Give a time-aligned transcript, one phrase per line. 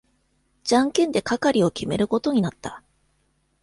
[0.63, 2.81] じゃんけんで係を決めることになった。